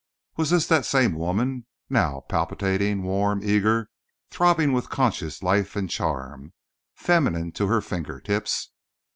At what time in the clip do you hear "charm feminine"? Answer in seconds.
5.91-7.51